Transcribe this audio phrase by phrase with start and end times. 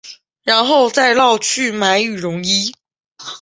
[0.41, 2.73] 然后再绕去买羽绒衣